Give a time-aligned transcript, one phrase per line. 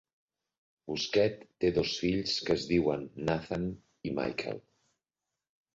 [0.91, 3.71] Bousquet té dos fills que es diuen Nathan
[4.13, 4.65] i Michael.